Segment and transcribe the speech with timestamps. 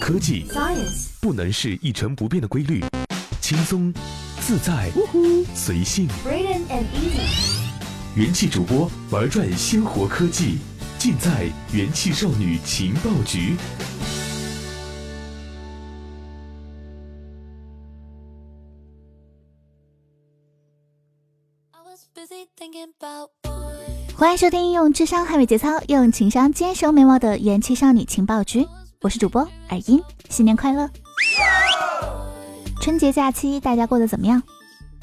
[0.00, 2.84] 科技 Science 不能是一成不变的规律，
[3.40, 3.92] 轻松、
[4.40, 4.90] 自在、
[5.54, 6.08] 随性。
[6.24, 7.56] Brilliant and easy
[8.14, 10.58] 元气主播玩转鲜活科技，
[10.98, 13.56] 尽在元气少女情报局。
[24.14, 28.66] 欢迎收听用智商捍卫节操，用情商坚守美貌的元气少女情报局，
[29.06, 30.90] 我是主播尔音，新年快乐！
[32.80, 34.42] 春节假期大家过得怎么样？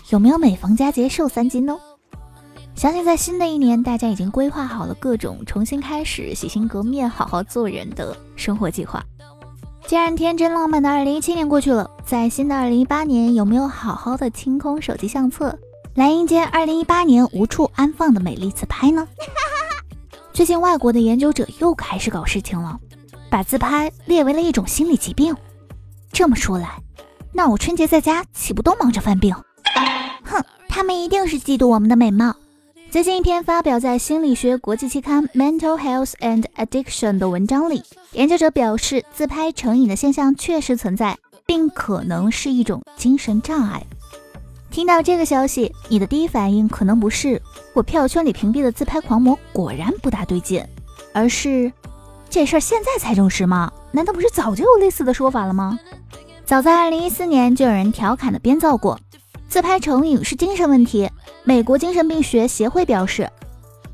[0.09, 1.77] 有没有每逢佳节瘦三斤呢？
[2.75, 9.01] 相信在新的一年，大家已经规划好了各种重新开始、洗心革面、好好做人的生活计划。
[9.87, 15.57] 既然天真浪漫的2017年过去了，在新的2018年，有没有好好的清空手机相册，
[15.95, 19.07] 来迎接2018年无处安放的美丽自拍呢？
[20.33, 22.77] 最近外国的研究者又开始搞事情了，
[23.33, 25.35] 把自拍列为了一种心理疾病。
[26.11, 26.79] 这么说来，
[27.31, 29.33] 那我春节在家岂不都忙着犯病？
[30.23, 32.35] 哼，他们一定是嫉妒我们的美貌。
[32.91, 43.83] 最近一篇发表在心理学国际期刊《Mental Health and Addiction》的文章里，研究者表示，自拍成瘾的现象确实存在，并可能是一种精神障碍。
[44.69, 47.41] 听到这个消息，你的第一反应可能不是
[47.73, 50.63] “我票圈里屏蔽的自拍狂魔果然不大对劲”，
[51.11, 51.73] 而是
[52.33, 53.71] 这事儿现在才证实吗？
[53.91, 55.77] 难道不是早就有类似的说法了吗？
[56.43, 58.99] 早在2014年就有人调侃的编造过，
[59.47, 61.07] 自拍成瘾是精神问题。
[61.43, 63.29] 美国精神病学协会表示，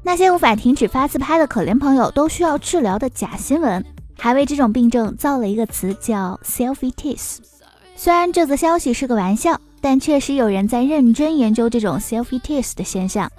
[0.03, 3.83] 那些无法停止发自拍的可怜朋友都需要治疗的假新闻，
[4.17, 7.39] 还为这种病症造了一个词叫 “selfie tease”。
[7.97, 13.29] 虽然这则消息是个玩笑，但确实有人在认真研究这种 selfie tease 的现象。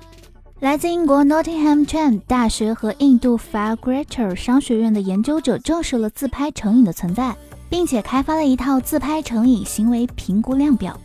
[0.60, 7.34] 来自英国 Nottingham Trent 大学和印度 Far Greater 商学院的研究者证实了自拍成瘾的存在，
[7.70, 11.00] 并且开发了一套自拍成瘾行为评估量表。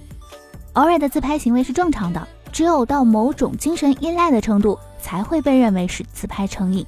[0.73, 6.85] 偶尔的自拍行为是正常的，只有到某种精神依赖的程度，才会被认为是自拍成瘾。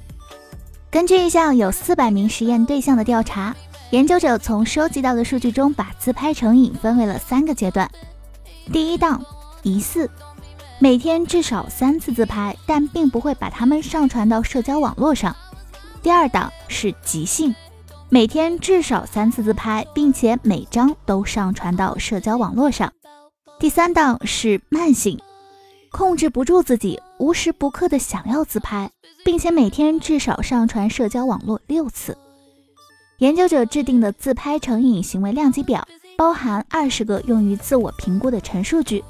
[0.90, 3.56] 根据一项有四百名实验对象的调查，
[3.92, 7.90] 研究者从收集到的数据中，把自拍成瘾分为了三个阶段。
[8.70, 9.24] 第一档，
[9.62, 10.10] 疑似，
[10.80, 15.34] 每天至少三次自拍，但并不会把它们上传到社交网络上。
[16.02, 17.52] 第二档是急性，
[18.08, 22.92] 每天至少三次自拍，并且每张都上传到社交网络上。
[23.58, 25.18] 第三档是慢性，
[25.90, 28.88] 控制不住自己，无时不刻的想要自拍，
[29.24, 32.16] 并且每天至少上传社交网络六次。
[33.18, 35.84] 研究者制定的自拍成瘾行为量级表
[36.16, 39.02] 包含二十个用于自我评估的陈述句，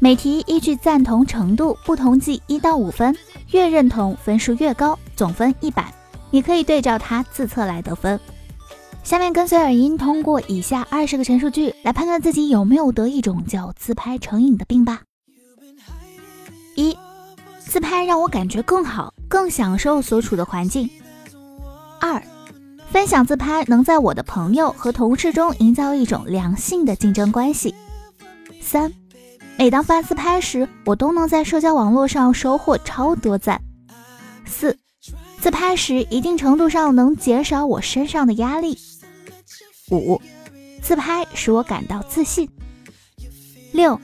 [0.00, 3.16] 每题依据赞同程度不同计一到五分，
[3.50, 5.92] 越认同分数越高，总分一百。
[6.30, 8.18] 你可以对照它自测来得分。
[9.02, 15.00] 下面跟随耳音，通过以下二十个陈述句来判断自己有没有得一种叫自拍成瘾的病吧。
[16.76, 16.96] 一，
[17.58, 20.88] 自拍让我感觉更好，更享受所处的环境。
[22.00, 22.22] 二，
[22.92, 27.74] 分享自拍能在我的朋友和同事中营造一种良性的竞争关系。
[28.60, 28.92] 三，
[29.58, 33.60] 每当发自拍时，我都能在社交网络上收获超多赞。
[34.46, 34.78] 四，
[35.40, 38.78] 自拍时一定程度上能减少我身上的压力。
[39.90, 40.22] 五，
[40.80, 42.48] 自拍使我感到自信。
[43.72, 44.00] 六，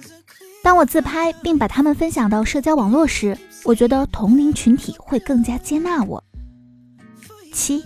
[0.60, 6.24] 当我自拍并把它们分享到社交网络时，我觉得同龄群体会更加接纳我。
[7.52, 7.84] 七，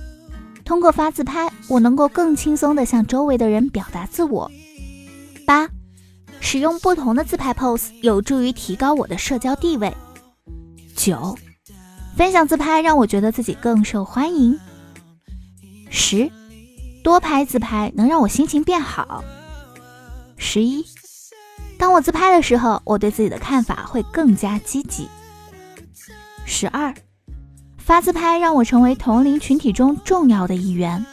[0.64, 4.50] 通过发自拍，我能够更轻松地向周围的人表达自我。
[5.44, 5.68] 八，
[6.40, 9.94] 使用不同的自拍 pose 有助于提高我的社交地位。
[10.96, 11.38] 九，
[12.16, 14.58] 分享自拍让我觉得自己更受欢迎。
[15.90, 16.30] 十，
[17.02, 19.22] 多拍自拍能让我心情变好。
[20.36, 20.84] 十一，
[21.78, 25.08] 当我自拍的时候，我对自己的看法会更加积极。
[26.44, 26.94] 十二，
[27.76, 31.04] 发自拍让我成为同龄群体中重要的一员。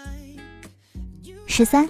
[1.46, 1.90] 十三，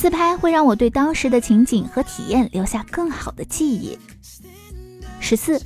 [0.00, 3.98] 自拍会让我对当时的情景和体验留下更好的记忆。
[5.20, 5.60] 十四，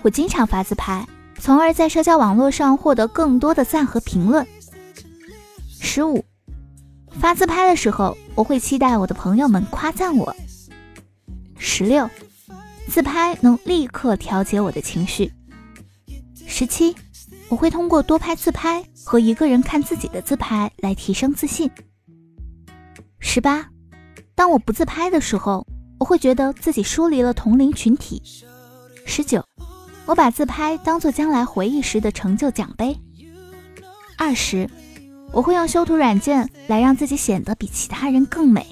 [0.00, 1.06] 我经常发自拍，
[1.38, 4.46] 从而在社交网络上获得更多的赞和评论。
[5.78, 6.24] 十五，
[7.20, 10.34] 发自拍的时候，我会期待我的朋友们夸赞我。
[11.58, 12.08] 十六，
[12.88, 15.30] 自拍能立刻调节我的情绪。
[16.46, 16.96] 十七，
[17.50, 21.70] 我会通过多拍自拍和一个人看自己的自拍来提升自信。
[23.30, 23.68] 十八，
[24.34, 25.66] 当我不自拍的时候，
[26.00, 28.22] 我会觉得自己疏离了同龄群体。
[29.04, 29.44] 十九，
[30.06, 32.98] 我把自拍当做将来回忆时的成就奖杯。
[34.16, 34.66] 二十，
[35.30, 38.66] 我会用修图软件来让自己显得比其他人更美。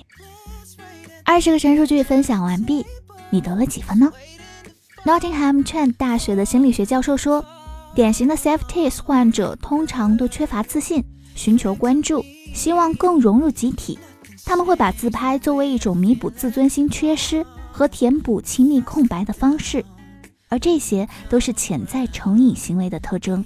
[1.23, 2.87] 二十个陈述句分享完毕，
[3.29, 4.11] 你得了几分呢
[5.05, 7.45] ？Nottingham Trent 大学的心理学教授说，
[7.95, 11.05] 典型的 self-tease 患者通常都缺乏自信，
[11.35, 12.25] 寻求关注，
[12.55, 13.99] 希望更融入集体。
[14.47, 19.85] 他们会把自拍作为一种弥补自尊心缺失和填补亲密空白的方式，
[20.49, 23.45] 而这些都是潜在成瘾行为的特征。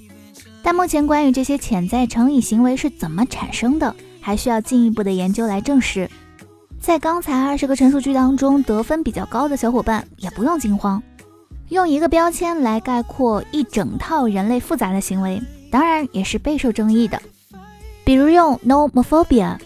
[0.61, 6.07] 但目前关于这些潜在成瘾行为是怎么产生的，还需要进一步的研究来证实。
[6.79, 11.01] 在刚才二十个陈述句当中，得分比较高的小伙伴也不用惊慌。
[11.69, 17.19] 用一个标签来概括一整套人类复杂的行为，当然也是备受争议的。
[18.05, 19.57] 比如用 nomophobia。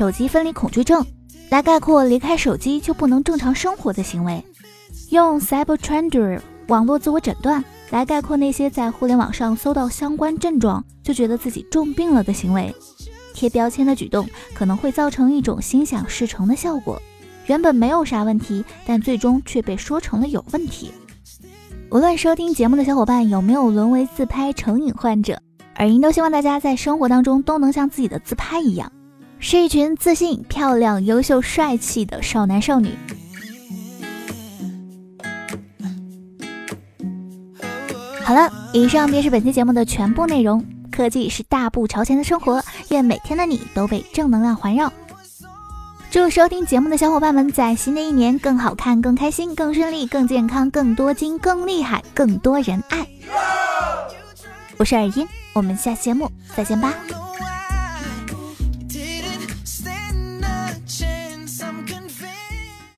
[0.00, 1.04] 手机分离恐惧症
[1.50, 4.42] 来概括离开手机就不能正常生活的行为，
[5.10, 12.74] 用 cyber trender 网络自我诊断来概括那些在互联网上搜到相关症状就觉得自己重病了的行为。
[13.34, 16.98] 贴标签的举动可能会造成一种心想事成的效果，
[17.44, 20.90] 原本没有啥问题，但最终却被说成了有问题。
[21.90, 25.38] 无论收听节目的小伙伴有没有沦为自拍成瘾患者，
[25.76, 28.90] 耳音都希望大家在生活当中都能像自己的自拍一样。
[29.40, 32.90] 是一群自信、漂亮、优秀、帅气的少男少女。
[38.22, 40.64] 好了，以上便是本期节目的全部内容。
[40.92, 44.92] 科技是大步朝前的生活，愿每天的你都被正能量环绕。
[46.10, 53.06] 祝收听节目的小伙伴们在新的一年更好看、更开心、更顺利、更健康、更多金、更厉害、更多人爱。
[54.76, 56.92] 我是耳音，我们下期节目再见吧。